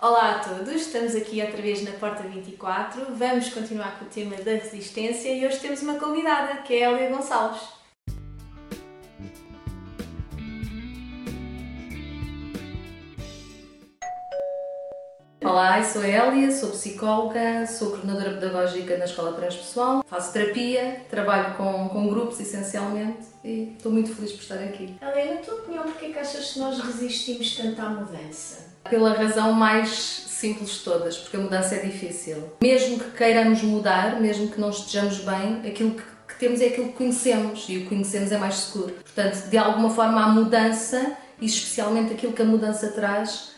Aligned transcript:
Olá 0.00 0.36
a 0.36 0.38
todos, 0.38 0.82
estamos 0.82 1.16
aqui 1.16 1.42
outra 1.42 1.60
vez 1.60 1.82
na 1.82 1.90
Porta 1.90 2.22
24. 2.22 3.16
Vamos 3.16 3.48
continuar 3.48 3.98
com 3.98 4.04
o 4.04 4.08
tema 4.08 4.36
da 4.36 4.52
resistência 4.52 5.28
e 5.28 5.44
hoje 5.44 5.58
temos 5.58 5.82
uma 5.82 5.98
convidada, 5.98 6.62
que 6.62 6.74
é 6.74 6.86
a 6.86 6.92
Elia 6.92 7.10
Gonçalves. 7.10 7.62
Olá, 15.42 15.80
eu 15.80 15.84
sou 15.84 16.02
a 16.02 16.08
Elia, 16.08 16.52
sou 16.52 16.70
psicóloga, 16.70 17.66
sou 17.66 17.90
coordenadora 17.90 18.34
pedagógica 18.34 18.96
na 18.98 19.04
Escola 19.04 19.32
Transpessoal, 19.32 20.04
faço 20.06 20.32
terapia, 20.32 21.02
trabalho 21.10 21.56
com, 21.56 21.88
com 21.88 22.08
grupos 22.08 22.38
essencialmente 22.38 23.26
e 23.42 23.74
estou 23.76 23.90
muito 23.90 24.14
feliz 24.14 24.30
por 24.30 24.42
estar 24.42 24.62
aqui. 24.62 24.96
Elia, 25.02 25.34
na 25.34 25.40
tua 25.40 25.54
opinião, 25.54 25.82
porquê 25.82 26.10
que 26.12 26.18
achas 26.20 26.52
que 26.52 26.60
nós 26.60 26.78
resistimos 26.78 27.56
tanto 27.56 27.82
à 27.82 27.88
mudança? 27.88 28.67
Pela 28.88 29.12
razão 29.12 29.52
mais 29.52 30.28
simples 30.28 30.70
de 30.70 30.80
todas, 30.80 31.18
porque 31.18 31.36
a 31.36 31.40
mudança 31.40 31.74
é 31.74 31.80
difícil. 31.80 32.36
Mesmo 32.62 32.98
que 32.98 33.10
queiramos 33.10 33.62
mudar, 33.62 34.20
mesmo 34.20 34.48
que 34.48 34.60
não 34.60 34.70
estejamos 34.70 35.18
bem, 35.18 35.68
aquilo 35.68 35.92
que, 35.92 36.02
que 36.28 36.38
temos 36.38 36.60
é 36.60 36.66
aquilo 36.66 36.88
que 36.88 36.94
conhecemos 36.94 37.66
e 37.68 37.78
o 37.78 37.80
que 37.82 37.86
conhecemos 37.86 38.30
é 38.30 38.38
mais 38.38 38.54
seguro. 38.54 38.94
Portanto, 38.94 39.48
de 39.48 39.58
alguma 39.58 39.90
forma, 39.90 40.22
a 40.22 40.28
mudança, 40.28 41.16
e 41.40 41.46
especialmente 41.46 42.12
aquilo 42.12 42.32
que 42.32 42.42
a 42.42 42.44
mudança 42.44 42.88
traz, 42.92 43.50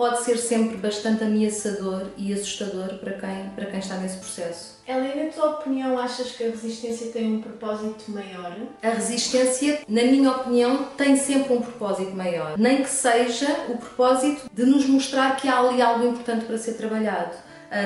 pode 0.00 0.24
ser 0.24 0.38
sempre 0.38 0.78
bastante 0.78 1.24
ameaçador 1.24 2.06
e 2.16 2.32
assustador 2.32 2.94
para 3.00 3.12
quem, 3.12 3.50
para 3.54 3.66
quem 3.66 3.80
está 3.80 3.96
nesse 3.98 4.16
processo. 4.16 4.80
Elia, 4.88 5.24
na 5.24 5.30
tua 5.30 5.50
opinião, 5.50 5.98
achas 5.98 6.32
que 6.32 6.42
a 6.42 6.46
resistência 6.46 7.08
tem 7.08 7.34
um 7.34 7.42
propósito 7.42 8.10
maior? 8.10 8.56
A 8.82 8.88
resistência, 8.88 9.80
na 9.86 10.02
minha 10.04 10.30
opinião, 10.30 10.84
tem 10.96 11.16
sempre 11.16 11.52
um 11.52 11.60
propósito 11.60 12.16
maior. 12.16 12.56
Nem 12.56 12.82
que 12.82 12.88
seja 12.88 13.66
o 13.68 13.76
propósito 13.76 14.50
de 14.50 14.64
nos 14.64 14.86
mostrar 14.86 15.36
que 15.36 15.46
há 15.46 15.58
ali 15.58 15.82
algo 15.82 16.06
importante 16.06 16.46
para 16.46 16.56
ser 16.56 16.78
trabalhado 16.78 17.36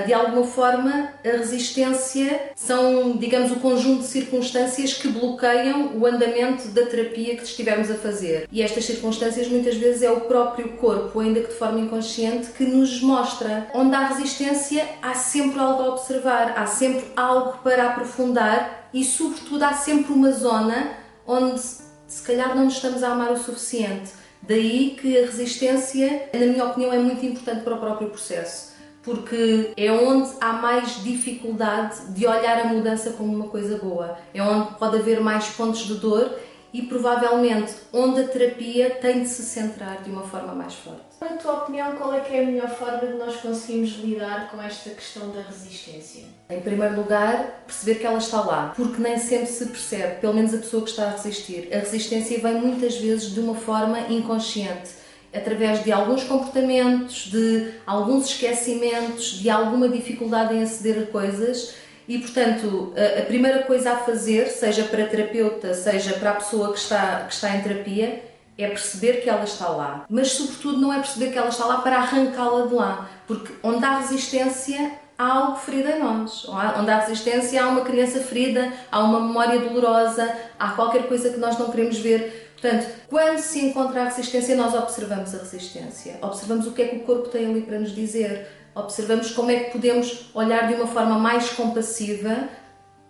de 0.07 0.15
alguma 0.15 0.47
forma, 0.47 1.11
a 1.23 1.37
resistência 1.37 2.53
são, 2.57 3.17
digamos, 3.19 3.53
o 3.53 3.57
conjunto 3.57 4.01
de 4.01 4.07
circunstâncias 4.07 4.95
que 4.95 5.09
bloqueiam 5.09 5.99
o 5.99 6.07
andamento 6.07 6.69
da 6.69 6.87
terapia 6.87 7.37
que 7.37 7.43
estivermos 7.43 7.91
a 7.91 7.95
fazer. 7.95 8.49
E 8.51 8.63
estas 8.63 8.87
circunstâncias 8.87 9.47
muitas 9.49 9.77
vezes 9.77 10.03
é 10.03 10.11
o 10.11 10.23
próprio 10.23 10.77
corpo, 10.79 11.21
ainda 11.21 11.41
que 11.41 11.49
de 11.49 11.55
forma 11.55 11.81
inconsciente, 11.81 12.49
que 12.53 12.65
nos 12.65 13.03
mostra. 13.03 13.69
Onde 13.75 13.95
há 13.95 14.07
resistência, 14.07 14.89
há 15.03 15.15
sempre 15.15 15.61
algo 15.61 15.83
a 15.83 15.89
observar, 15.91 16.55
há 16.57 16.67
sempre 16.67 17.05
algo 17.15 17.59
para 17.63 17.91
aprofundar 17.91 18.89
e, 18.93 19.05
sobretudo, 19.05 19.65
há 19.65 19.75
sempre 19.75 20.15
uma 20.15 20.33
zona 20.33 20.97
onde 21.27 21.61
se 21.61 22.23
calhar 22.23 22.55
não 22.55 22.65
nos 22.65 22.75
estamos 22.75 23.03
a 23.03 23.13
amar 23.13 23.33
o 23.33 23.37
suficiente. 23.37 24.13
Daí 24.41 24.97
que 25.01 25.19
a 25.19 25.27
resistência, 25.27 26.29
na 26.33 26.47
minha 26.47 26.65
opinião, 26.65 26.93
é 26.93 26.99
muito 26.99 27.25
importante 27.25 27.63
para 27.63 27.75
o 27.75 27.79
próprio 27.79 28.09
processo 28.09 28.74
porque 29.05 29.73
é 29.77 29.93
onde 29.93 30.31
há 30.41 30.55
mais 30.55 31.03
dificuldade 31.03 32.13
de 32.13 32.27
olhar 32.27 32.61
a 32.61 32.65
mudança 32.65 33.11
como 33.13 33.35
uma 33.35 33.49
coisa 33.49 33.77
boa. 33.79 34.17
É 34.33 34.43
onde 34.43 34.75
pode 34.77 34.97
haver 34.97 35.21
mais 35.21 35.49
pontos 35.51 35.81
de 35.81 35.95
dor 35.95 36.35
e 36.73 36.83
provavelmente 36.83 37.73
onde 37.93 38.21
a 38.21 38.27
terapia 38.27 38.91
tem 38.91 39.23
de 39.23 39.29
se 39.29 39.43
centrar 39.43 40.03
de 40.03 40.11
uma 40.11 40.23
forma 40.23 40.53
mais 40.55 40.75
forte. 40.75 41.03
Na 41.21 41.29
tua 41.37 41.63
opinião, 41.63 41.93
qual 41.93 42.13
é 42.13 42.21
que 42.21 42.35
é 42.35 42.43
a 42.43 42.47
melhor 42.47 42.69
forma 42.69 42.99
de 42.99 43.15
nós 43.15 43.37
conseguirmos 43.37 43.91
lidar 44.01 44.51
com 44.51 44.61
esta 44.61 44.91
questão 44.91 45.31
da 45.31 45.43
resistência? 45.43 46.25
Em 46.51 46.61
primeiro 46.61 46.97
lugar, 46.97 47.63
perceber 47.65 48.01
que 48.01 48.07
ela 48.07 48.19
está 48.19 48.41
lá, 48.41 48.73
porque 48.75 49.01
nem 49.01 49.17
sempre 49.19 49.47
se 49.47 49.67
percebe, 49.67 50.21
pelo 50.21 50.35
menos 50.35 50.53
a 50.53 50.59
pessoa 50.59 50.83
que 50.83 50.91
está 50.91 51.05
a 51.05 51.11
resistir. 51.11 51.69
A 51.73 51.79
resistência 51.79 52.41
vem 52.41 52.55
muitas 52.55 52.97
vezes 52.97 53.33
de 53.33 53.39
uma 53.39 53.55
forma 53.55 54.01
inconsciente 54.11 55.04
através 55.35 55.83
de 55.83 55.91
alguns 55.91 56.25
comportamentos, 56.25 57.27
de 57.31 57.73
alguns 57.87 58.27
esquecimentos, 58.27 59.41
de 59.41 59.51
alguma 59.51 59.89
dificuldade 59.89 60.55
em 60.55 60.63
aceder 60.63 61.03
a 61.03 61.07
coisas. 61.07 61.75
E, 62.07 62.19
portanto, 62.19 62.93
a, 62.97 63.23
primeira 63.23 63.63
coisa 63.63 63.93
a 63.93 63.97
fazer, 63.97 64.47
seja 64.49 64.85
para 64.85 65.05
a 65.05 65.07
terapeuta, 65.07 65.73
seja 65.75 66.15
para 66.15 66.31
a 66.31 66.35
pessoa 66.35 66.73
que 66.73 66.79
está, 66.79 67.25
que 67.27 67.35
está 67.35 67.57
em 67.57 67.63
terapia, 67.63 68.23
é 68.57 68.69
perceber 68.69 69.23
que 69.23 69.29
ela 69.29 69.45
está 69.45 69.69
lá. 69.69 70.05
Mas, 70.09 70.33
sobretudo, 70.33 70.81
não 70.81 70.93
é 70.93 70.99
perceber 70.99 71.33
que 71.33 71.39
ela 71.39 71.49
está 71.49 71.65
lá 71.65 71.79
para 71.79 71.97
arrancá-la 71.97 72.67
de 72.67 72.75
lá. 72.75 73.11
Porque 73.27 73.53
onde 73.63 73.85
há 73.85 73.99
resistência, 73.99 74.93
há 75.19 75.33
algo 75.33 75.57
ferido 75.57 75.91
em 75.91 76.01
nós. 76.01 76.47
Onde 76.49 76.91
há 76.91 77.01
resistência, 77.01 77.63
há 77.63 77.69
uma 77.69 77.83
criança 77.83 78.21
ferida, 78.21 78.73
há 78.91 79.01
uma 79.01 79.21
memória 79.21 79.61
dolorosa, 79.61 80.35
há 80.59 80.71
qualquer 80.73 81.09
coisa 81.09 81.31
que 81.31 81.39
nós 81.39 81.59
não 81.59 81.71
queremos 81.71 81.99
ver. 81.99 82.53
Portanto, 82.61 82.87
quando 83.09 83.39
se 83.39 83.61
encontra 83.67 84.03
a 84.03 84.05
resistência, 84.05 84.57
nós 84.57 84.75
observamos 84.75 85.35
a 85.35 85.39
resistência, 85.39 86.19
observamos 86.23 86.67
o 86.67 86.73
que 86.73 86.83
é 86.83 86.89
que 86.89 86.97
o 86.97 87.01
corpo 87.01 87.29
tem 87.29 87.47
ali 87.47 87.63
para 87.63 87.79
nos 87.79 87.95
dizer, 87.95 88.49
observamos 88.75 89.31
como 89.33 89.51
é 89.51 89.65
que 89.65 89.73
podemos 89.73 90.31
olhar 90.35 90.67
de 90.67 90.75
uma 90.75 90.87
forma 90.87 91.19
mais 91.19 91.51
compassiva 91.51 92.49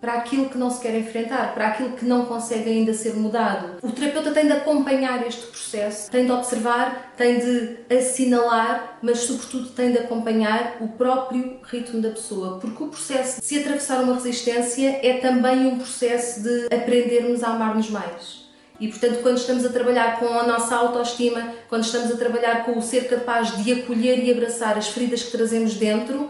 para 0.05 0.19
aquilo 0.19 0.51
que 0.51 0.59
não 0.59 0.69
se 0.69 0.83
quer 0.83 0.95
enfrentar, 0.95 1.55
para 1.55 1.69
aquilo 1.69 1.93
que 1.93 2.05
não 2.05 2.27
consegue 2.27 2.69
ainda 2.69 2.93
ser 2.93 3.15
mudado. 3.15 3.79
O 3.81 3.91
terapeuta 3.91 4.33
tem 4.33 4.47
de 4.47 4.53
acompanhar 4.53 5.27
este 5.27 5.47
processo, 5.47 6.11
tem 6.11 6.27
de 6.27 6.31
observar, 6.31 7.15
tem 7.17 7.39
de 7.39 7.79
assinalar, 7.97 8.99
mas 9.01 9.21
sobretudo 9.21 9.71
tem 9.71 9.93
de 9.93 9.99
acompanhar 9.99 10.77
o 10.79 10.89
próprio 10.89 11.59
ritmo 11.63 12.03
da 12.03 12.11
pessoa, 12.11 12.59
porque 12.61 12.85
o 12.85 12.89
processo 12.89 13.41
de 13.41 13.47
se 13.47 13.59
atravessar 13.61 14.03
uma 14.03 14.13
resistência 14.13 15.01
é 15.03 15.15
também 15.15 15.67
um 15.67 15.79
processo 15.79 16.43
de 16.43 16.67
aprendermos 16.67 17.43
a 17.43 17.49
amar-nos 17.49 17.89
mais. 17.89 18.45
E 18.79 18.89
portanto, 18.89 19.23
quando 19.23 19.39
estamos 19.39 19.65
a 19.65 19.71
trabalhar 19.71 20.19
com 20.19 20.27
a 20.39 20.43
nossa 20.43 20.77
autoestima, 20.77 21.55
quando 21.67 21.85
estamos 21.85 22.11
a 22.11 22.17
trabalhar 22.17 22.67
com 22.67 22.77
o 22.77 22.83
ser 22.83 23.09
capaz 23.09 23.57
de 23.57 23.73
acolher 23.73 24.23
e 24.23 24.31
abraçar 24.31 24.77
as 24.77 24.89
feridas 24.89 25.23
que 25.23 25.31
trazemos 25.31 25.75
dentro, 25.77 26.29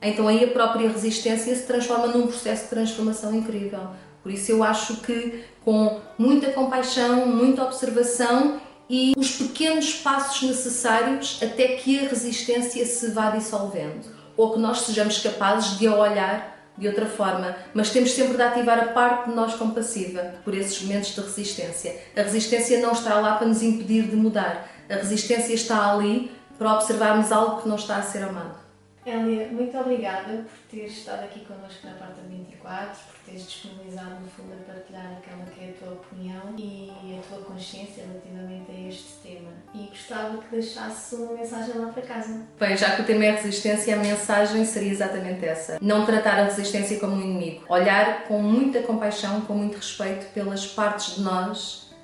então 0.00 0.28
aí 0.28 0.44
a 0.44 0.48
própria 0.48 0.88
resistência 0.88 1.54
se 1.54 1.62
transforma 1.62 2.08
num 2.08 2.26
processo 2.26 2.64
de 2.64 2.70
transformação 2.70 3.34
incrível. 3.34 3.80
Por 4.22 4.32
isso 4.32 4.50
eu 4.50 4.62
acho 4.62 4.98
que 4.98 5.44
com 5.64 6.00
muita 6.18 6.52
compaixão, 6.52 7.26
muita 7.26 7.62
observação 7.64 8.60
e 8.88 9.14
os 9.16 9.32
pequenos 9.32 9.94
passos 9.94 10.48
necessários 10.48 11.40
até 11.42 11.68
que 11.76 11.98
a 11.98 12.08
resistência 12.08 12.84
se 12.86 13.10
vá 13.10 13.30
dissolvendo, 13.30 14.06
ou 14.36 14.52
que 14.52 14.58
nós 14.58 14.82
sejamos 14.82 15.18
capazes 15.18 15.78
de 15.78 15.86
a 15.86 15.94
olhar 15.94 16.56
de 16.78 16.86
outra 16.86 17.06
forma, 17.06 17.56
mas 17.72 17.90
temos 17.90 18.12
sempre 18.12 18.36
de 18.36 18.42
ativar 18.42 18.78
a 18.78 18.88
parte 18.88 19.30
de 19.30 19.34
nós 19.34 19.54
compassiva 19.54 20.34
por 20.44 20.54
esses 20.54 20.82
momentos 20.82 21.14
de 21.14 21.20
resistência. 21.20 21.96
A 22.14 22.22
resistência 22.22 22.80
não 22.80 22.92
está 22.92 23.18
lá 23.18 23.36
para 23.36 23.46
nos 23.46 23.62
impedir 23.62 24.02
de 24.02 24.16
mudar, 24.16 24.70
a 24.88 24.94
resistência 24.94 25.54
está 25.54 25.92
ali 25.92 26.30
para 26.58 26.74
observarmos 26.74 27.32
algo 27.32 27.62
que 27.62 27.68
não 27.68 27.76
está 27.76 27.96
a 27.96 28.02
ser 28.02 28.22
amado. 28.22 28.65
Elia, 29.06 29.46
muito 29.52 29.78
obrigada 29.78 30.38
por 30.38 30.58
teres 30.68 30.98
estado 30.98 31.22
aqui 31.22 31.44
connosco 31.44 31.86
na 31.86 31.92
Porta 31.92 32.20
24, 32.28 32.88
por 32.88 33.18
teres 33.24 33.46
disponibilizado 33.46 34.16
no 34.20 34.28
fundo 34.28 34.52
a 34.52 34.72
partilhar 34.72 35.12
aquela 35.12 35.44
que 35.44 35.64
é 35.64 35.68
a 35.68 35.72
tua 35.74 35.92
opinião 35.92 36.42
e 36.58 37.16
a 37.16 37.22
tua 37.28 37.44
consciência 37.44 38.02
relativamente 38.04 38.68
a 38.68 38.88
este 38.88 39.12
tema. 39.22 39.52
E 39.72 39.86
gostava 39.86 40.38
que 40.38 40.48
deixasse 40.50 41.14
uma 41.14 41.34
mensagem 41.34 41.78
lá 41.78 41.92
para 41.92 42.02
casa. 42.02 42.46
Bem, 42.58 42.76
já 42.76 42.96
que 42.96 43.02
o 43.02 43.04
tema 43.04 43.26
é 43.26 43.30
resistência, 43.30 43.94
a 43.94 43.98
mensagem 44.00 44.64
seria 44.64 44.90
exatamente 44.90 45.46
essa. 45.46 45.78
Não 45.80 46.04
tratar 46.04 46.40
a 46.40 46.44
resistência 46.46 46.98
como 46.98 47.14
um 47.14 47.22
inimigo. 47.22 47.64
Olhar 47.68 48.24
com 48.24 48.42
muita 48.42 48.82
compaixão, 48.82 49.42
com 49.42 49.54
muito 49.54 49.76
respeito 49.76 50.26
pelas 50.34 50.66
partes 50.66 51.14
de 51.14 51.20
nós 51.20 51.94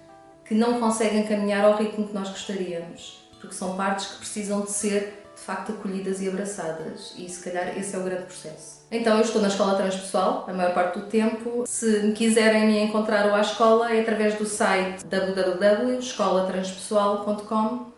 que 0.44 0.54
não 0.54 0.78
conseguem 0.78 1.26
caminhar 1.26 1.64
ao 1.64 1.76
ritmo 1.76 2.06
que 2.06 2.14
nós 2.14 2.28
gostaríamos. 2.28 3.28
Porque 3.40 3.56
são 3.56 3.76
partes 3.76 4.06
que 4.06 4.18
precisam 4.18 4.60
de 4.60 4.70
ser 4.70 5.21
de 5.42 5.46
facto 5.46 5.72
acolhidas 5.72 6.22
e 6.22 6.28
abraçadas 6.28 7.14
e 7.18 7.28
se 7.28 7.42
calhar 7.42 7.76
esse 7.76 7.96
é 7.96 7.98
o 7.98 8.04
grande 8.04 8.26
processo. 8.26 8.82
Então 8.92 9.16
eu 9.16 9.22
estou 9.22 9.42
na 9.42 9.48
escola 9.48 9.74
transpessoal 9.74 10.44
a 10.46 10.52
maior 10.52 10.72
parte 10.72 11.00
do 11.00 11.06
tempo. 11.06 11.64
Se 11.66 12.04
me 12.04 12.12
quiserem 12.12 12.66
me 12.66 12.78
encontrar 12.78 13.26
ou 13.26 13.34
à 13.34 13.40
escola 13.40 13.92
é 13.92 14.00
através 14.00 14.36
do 14.36 14.46
site 14.46 15.04
www.escolatranspessoal.com 15.04 17.90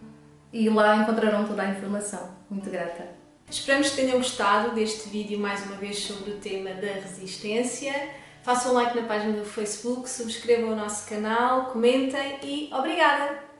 e 0.55 0.71
lá 0.71 0.97
encontrarão 0.97 1.47
toda 1.47 1.60
a 1.62 1.69
informação. 1.69 2.31
Muito 2.49 2.71
grata. 2.71 3.09
Esperamos 3.50 3.91
que 3.91 3.96
tenham 3.96 4.17
gostado 4.17 4.75
deste 4.75 5.11
vídeo 5.11 5.38
mais 5.38 5.67
uma 5.67 5.76
vez 5.76 5.99
sobre 5.99 6.31
o 6.31 6.37
tema 6.37 6.70
da 6.70 6.94
resistência. 6.94 7.93
Façam 8.43 8.73
um 8.73 8.75
like 8.75 8.99
na 8.99 9.06
página 9.06 9.35
do 9.35 9.44
Facebook, 9.44 10.08
subscrevam 10.08 10.73
o 10.73 10.76
nosso 10.76 11.06
canal, 11.06 11.67
comentem 11.67 12.38
e 12.43 12.70
obrigada! 12.73 13.54